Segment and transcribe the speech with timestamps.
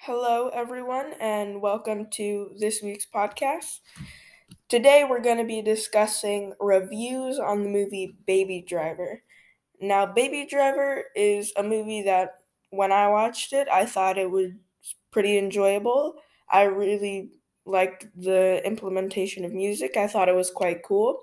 [0.00, 3.80] Hello, everyone, and welcome to this week's podcast.
[4.68, 9.22] Today, we're going to be discussing reviews on the movie Baby Driver.
[9.80, 12.38] Now, Baby Driver is a movie that
[12.70, 14.52] when I watched it, I thought it was
[15.12, 16.16] pretty enjoyable.
[16.50, 17.30] I really
[17.66, 21.20] liked the implementation of music, I thought it was quite cool.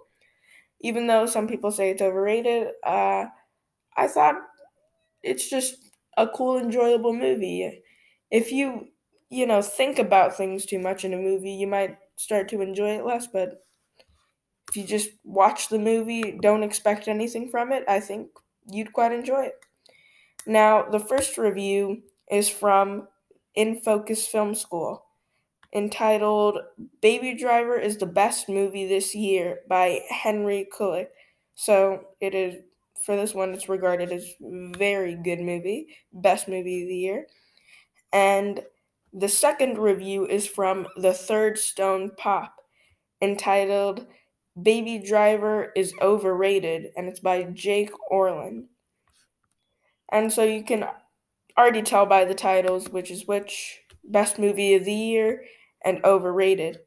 [0.81, 3.25] Even though some people say it's overrated, uh,
[3.97, 4.35] I thought
[5.23, 5.77] it's just
[6.17, 7.81] a cool, enjoyable movie
[8.31, 8.89] if you
[9.29, 12.97] you know think about things too much in a movie you might start to enjoy
[12.97, 13.63] it less but
[14.69, 18.27] if you just watch the movie don't expect anything from it i think
[18.69, 19.55] you'd quite enjoy it.
[20.45, 23.07] Now the first review is from
[23.55, 25.03] in focus film school
[25.73, 26.59] entitled
[27.01, 31.07] baby driver is the best movie this year by henry kulik
[31.55, 32.61] so it is
[33.03, 37.27] for this one it's regarded as very good movie best movie of the year
[38.11, 38.61] and
[39.13, 42.55] the second review is from The Third Stone Pop,
[43.21, 44.07] entitled
[44.61, 48.65] Baby Driver is Overrated, and it's by Jake Orland.
[50.11, 50.87] And so you can
[51.57, 55.45] already tell by the titles which is which best movie of the year
[55.83, 56.79] and overrated.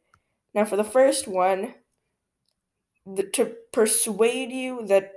[0.55, 1.75] Now, for the first one,
[3.07, 5.12] the, to persuade you that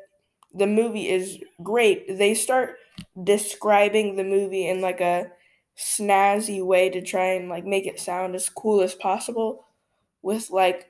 [0.53, 2.77] the movie is great, they start
[3.23, 5.31] describing the movie in like a
[5.77, 9.65] snazzy way to try and like make it sound as cool as possible
[10.21, 10.87] with like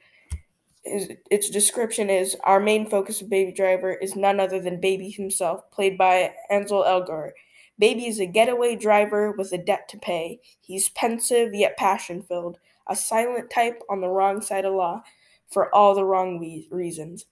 [0.85, 5.69] its description is our main focus of baby driver is none other than baby himself
[5.71, 7.31] played by ansel elgort.
[7.79, 10.39] Baby is a getaway driver with a debt to pay.
[10.61, 15.03] He's pensive yet passion filled a silent type on the wrong side of law
[15.49, 16.39] for all the wrong
[16.69, 17.25] reasons.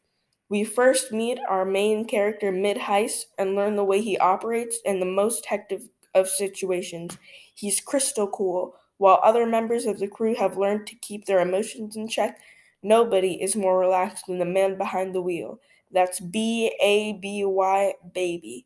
[0.50, 5.00] We first meet our main character mid heist and learn the way he operates in
[5.00, 5.82] the most hectic
[6.14, 7.18] of situations.
[7.62, 8.76] He's crystal cool.
[8.98, 12.40] While other members of the crew have learned to keep their emotions in check,
[12.82, 15.60] nobody is more relaxed than the man behind the wheel.
[15.92, 18.66] That's B A B Y baby.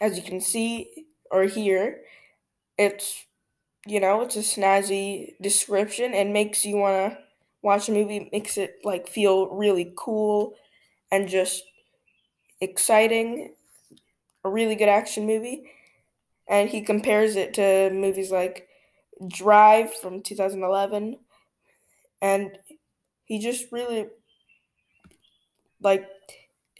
[0.00, 2.00] As you can see or hear,
[2.76, 3.26] it's
[3.86, 7.18] you know, it's a snazzy description and makes you want to
[7.62, 10.54] watch a movie, makes it like feel really cool
[11.12, 11.62] and just
[12.60, 13.54] exciting
[14.42, 15.70] a really good action movie,
[16.48, 18.68] and he compares it to movies like
[19.28, 21.18] Drive from 2011,
[22.22, 22.58] and
[23.26, 24.08] he just really
[25.80, 26.06] like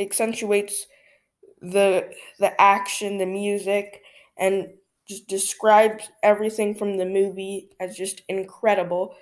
[0.01, 0.87] accentuates
[1.63, 2.11] the
[2.41, 4.03] the action, the music,
[4.39, 4.69] and
[5.09, 9.15] just describes everything from the movie as just incredible.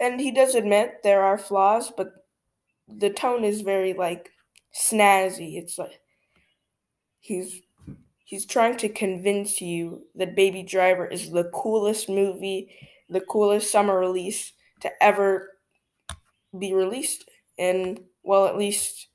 [0.00, 2.12] And he does admit there are flaws, but
[2.88, 4.30] the tone is very like
[4.74, 5.56] snazzy.
[5.56, 6.00] It's like
[7.20, 7.60] he's
[8.32, 12.74] he's trying to convince you that Baby Driver is the coolest movie,
[13.10, 15.50] the coolest summer release to ever
[16.58, 19.08] be released in well at least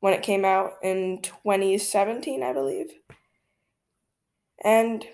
[0.00, 2.88] when it came out in 2017, I believe.
[4.64, 5.04] And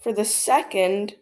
[0.00, 1.16] for the second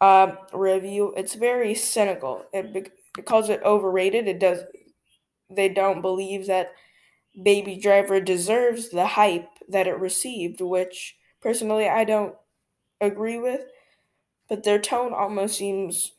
[0.00, 2.44] uh, review, it's very cynical.
[2.52, 4.28] It, it calls it overrated.
[4.28, 4.60] It does.
[5.50, 6.72] They don't believe that
[7.42, 12.34] Baby Driver deserves the hype that it received, which personally I don't
[13.00, 13.62] agree with.
[14.48, 16.12] But their tone almost seems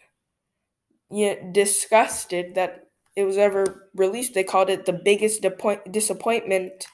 [1.53, 4.33] disgusted that it was ever released.
[4.33, 5.45] They called it the biggest
[5.91, 6.87] disappointment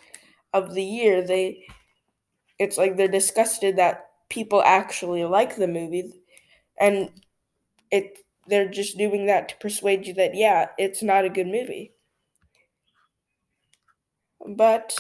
[0.54, 1.26] of the year.
[1.26, 1.66] They,
[2.60, 6.14] it's like they're disgusted that people actually like the movie,
[6.80, 7.12] and
[7.92, 11.94] it they're just doing that to persuade you that yeah, it's not a good movie
[14.48, 14.96] but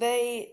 [0.00, 0.50] they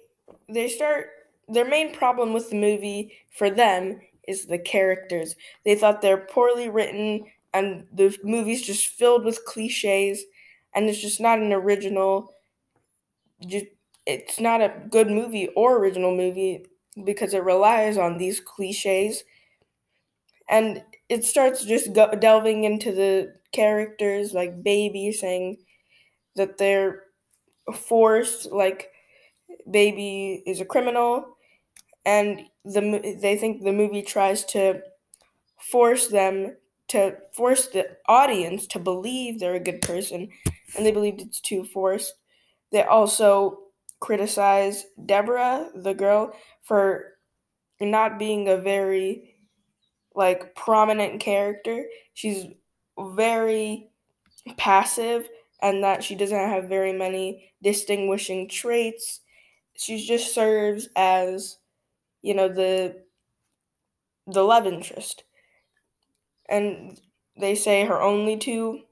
[0.47, 1.07] they start
[1.47, 5.35] their main problem with the movie for them is the characters.
[5.65, 10.23] They thought they're poorly written and the movie's just filled with cliches
[10.75, 12.33] and it's just not an original
[13.45, 13.65] just
[14.05, 16.65] it's not a good movie or original movie
[17.05, 19.23] because it relies on these cliches
[20.49, 25.57] and it starts just go- delving into the characters like baby saying
[26.35, 27.03] that they're
[27.73, 28.89] forced like
[29.69, 31.37] baby is a criminal
[32.05, 34.81] and the they think the movie tries to
[35.71, 36.55] force them
[36.87, 40.29] to force the audience to believe they're a good person
[40.75, 42.13] and they believed it's too forced
[42.71, 43.59] they also
[43.99, 47.17] criticize deborah the girl for
[47.81, 49.35] not being a very
[50.15, 52.45] like prominent character she's
[53.15, 53.89] very
[54.57, 55.27] passive
[55.61, 59.21] and that she doesn't have very many distinguishing traits.
[59.79, 61.57] She just serves as,
[62.21, 63.03] you know, the
[64.27, 65.25] the love interest.
[66.49, 66.99] And
[67.37, 68.83] they say her only two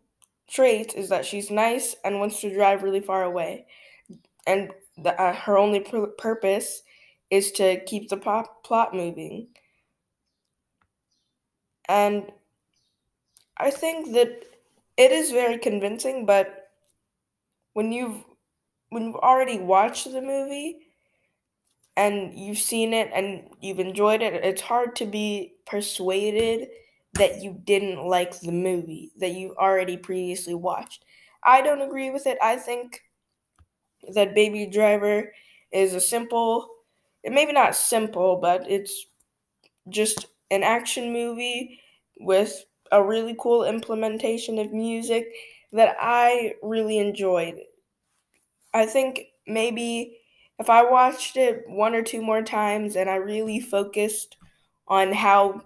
[0.49, 3.67] traits is that she's nice and wants to drive really far away.
[4.47, 6.83] And the, uh, her only pr- purpose
[7.31, 9.49] is to keep the pop- plot moving.
[11.89, 12.31] And
[13.57, 14.45] I think that
[14.97, 16.71] it is very convincing, but
[17.73, 18.23] when you've
[18.89, 20.79] when you've already watched the movie
[21.95, 26.69] and you've seen it and you've enjoyed it, it's hard to be persuaded
[27.13, 31.03] that you didn't like the movie that you already previously watched.
[31.43, 32.37] I don't agree with it.
[32.41, 33.01] I think
[34.13, 35.33] that Baby Driver
[35.71, 36.69] is a simple,
[37.23, 39.05] maybe not simple, but it's
[39.89, 41.81] just an action movie
[42.19, 45.27] with a really cool implementation of music
[45.73, 47.57] that I really enjoyed.
[48.77, 50.17] I think maybe
[50.59, 54.37] if I watched it one or two more times and I really focused
[54.87, 55.63] on how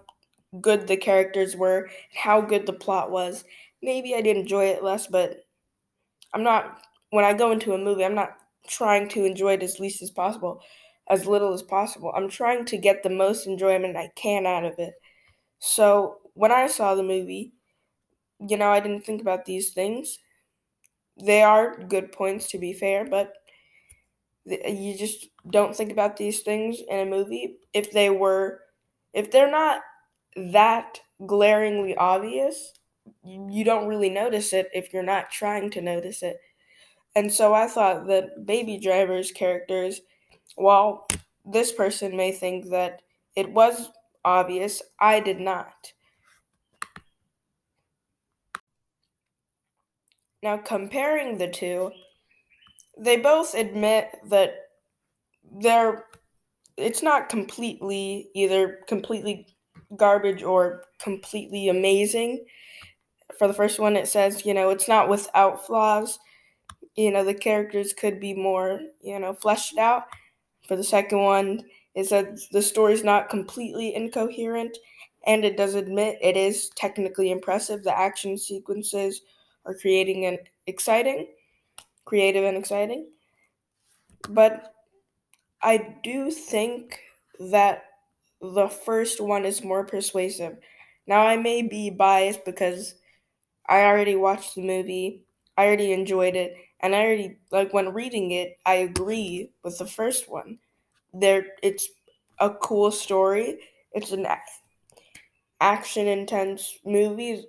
[0.61, 3.45] good the characters were, how good the plot was,
[3.81, 5.45] maybe I'd enjoy it less, but
[6.33, 8.37] I'm not when I go into a movie, I'm not
[8.67, 10.61] trying to enjoy it as least as possible,
[11.09, 12.11] as little as possible.
[12.15, 14.93] I'm trying to get the most enjoyment I can out of it.
[15.59, 17.53] So when I saw the movie,
[18.39, 20.19] you know, I didn't think about these things.
[21.23, 23.33] They are good points, to be fair, but
[24.45, 28.61] you just don't think about these things in a movie if they were,
[29.13, 29.81] if they're not
[30.35, 32.73] that glaringly obvious.
[33.23, 36.37] You don't really notice it if you're not trying to notice it.
[37.15, 40.01] And so I thought that Baby Driver's characters,
[40.55, 41.07] while
[41.45, 43.01] this person may think that
[43.35, 43.91] it was
[44.23, 45.93] obvious, I did not.
[50.43, 51.91] Now, comparing the two,
[52.97, 54.55] they both admit that
[55.59, 56.05] they're
[56.77, 59.47] it's not completely either completely
[59.97, 62.45] garbage or completely amazing.
[63.37, 66.19] For the first one, it says, you know, it's not without flaws.
[66.95, 70.03] You know, the characters could be more, you know, fleshed out.
[70.67, 71.63] For the second one,
[71.95, 74.77] it says the story's not completely incoherent,
[75.25, 77.83] and it does admit it is technically impressive.
[77.83, 79.21] The action sequences
[79.65, 81.27] are creating and exciting,
[82.05, 83.07] creative and exciting.
[84.29, 84.73] But
[85.61, 86.99] I do think
[87.39, 87.85] that
[88.41, 90.57] the first one is more persuasive.
[91.07, 92.95] Now I may be biased because
[93.67, 95.25] I already watched the movie,
[95.57, 99.87] I already enjoyed it, and I already like when reading it, I agree with the
[99.87, 100.59] first one.
[101.13, 101.89] There it's
[102.39, 103.59] a cool story.
[103.93, 104.25] It's an
[105.59, 107.45] action intense movie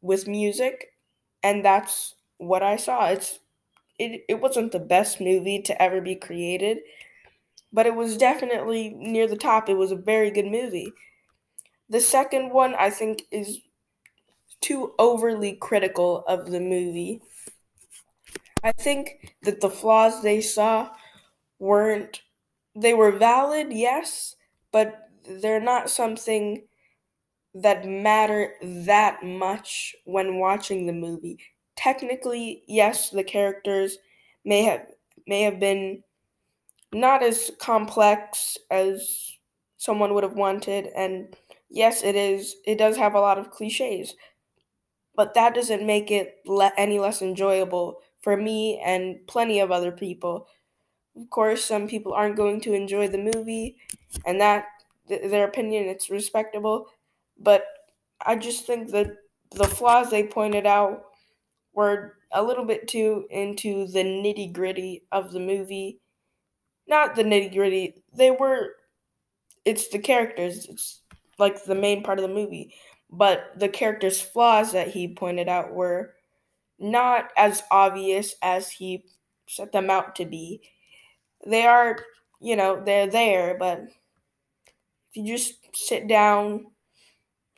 [0.00, 0.92] with music
[1.42, 3.06] and that's what I saw.
[3.08, 3.38] It's
[3.98, 6.78] it, it wasn't the best movie to ever be created,
[7.72, 9.68] but it was definitely near the top.
[9.68, 10.92] It was a very good movie.
[11.88, 13.60] The second one I think is
[14.60, 17.22] too overly critical of the movie.
[18.62, 20.90] I think that the flaws they saw
[21.58, 22.22] weren't
[22.76, 24.36] they were valid, yes,
[24.72, 26.66] but they're not something
[27.62, 31.38] that matter that much when watching the movie.
[31.76, 33.98] Technically, yes, the characters
[34.44, 34.86] may have
[35.26, 36.02] may have been
[36.92, 39.38] not as complex as
[39.76, 41.36] someone would have wanted and
[41.70, 44.12] yes, it is it does have a lot of clichés.
[45.14, 49.90] But that doesn't make it le- any less enjoyable for me and plenty of other
[49.92, 50.46] people.
[51.16, 53.78] Of course, some people aren't going to enjoy the movie
[54.26, 54.66] and that
[55.08, 56.88] th- their opinion it's respectable
[57.38, 57.64] but
[58.24, 59.16] I just think that
[59.52, 61.04] the flaws they pointed out
[61.74, 66.00] were a little bit too into the nitty gritty of the movie.
[66.88, 68.02] Not the nitty gritty.
[68.14, 68.74] They were.
[69.64, 70.66] It's the characters.
[70.66, 71.00] It's
[71.38, 72.74] like the main part of the movie.
[73.10, 76.14] But the characters' flaws that he pointed out were
[76.78, 79.04] not as obvious as he
[79.48, 80.62] set them out to be.
[81.46, 81.98] They are,
[82.40, 83.90] you know, they're there, but if
[85.14, 86.66] you just sit down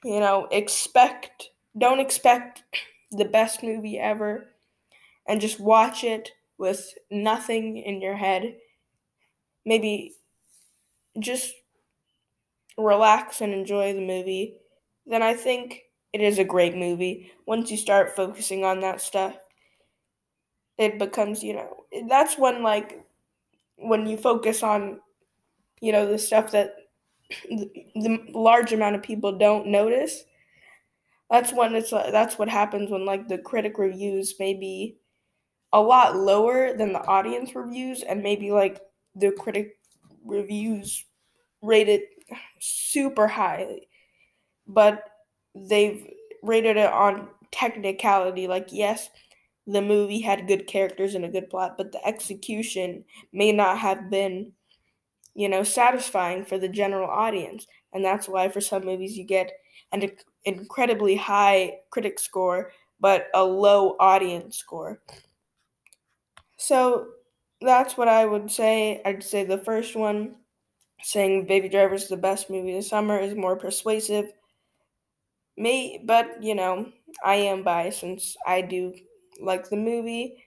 [0.05, 2.63] you know, expect, don't expect
[3.11, 4.51] the best movie ever
[5.27, 8.57] and just watch it with nothing in your head.
[9.65, 10.17] Maybe
[11.19, 11.55] just
[12.79, 14.57] relax and enjoy the movie.
[15.07, 17.31] Then I think it is a great movie.
[17.47, 19.37] Once you start focusing on that stuff,
[20.79, 23.05] it becomes, you know, that's when, like,
[23.77, 25.01] when you focus on,
[25.81, 26.75] you know, the stuff that
[27.49, 30.25] the large amount of people don't notice
[31.31, 34.97] that's when it's uh, that's what happens when like the critic reviews maybe
[35.73, 38.81] a lot lower than the audience reviews, and maybe like
[39.15, 39.77] the critic
[40.25, 41.05] reviews
[41.63, 42.03] rated
[42.61, 43.81] super high,
[44.67, 45.05] but
[45.55, 46.07] they've
[46.43, 48.47] rated it on technicality.
[48.47, 49.11] Like, yes,
[49.67, 54.11] the movie had good characters and a good plot, but the execution may not have
[54.11, 54.53] been,
[55.39, 57.69] you know, satisfying for the general audience.
[57.93, 59.53] And that's why for some movies you get
[59.93, 60.11] an
[60.45, 65.01] incredibly high critic score, but a low audience score.
[66.57, 67.07] So
[67.61, 69.01] that's what I would say.
[69.05, 70.35] I'd say the first one,
[71.03, 74.33] saying Baby Driver is the best movie this summer, is more persuasive.
[75.57, 76.91] Me, but you know,
[77.25, 78.95] I am biased since I do
[79.41, 80.45] like the movie.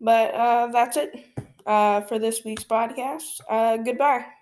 [0.00, 1.26] But uh, that's it
[1.66, 3.40] uh, for this week's podcast.
[3.48, 4.35] Uh, goodbye.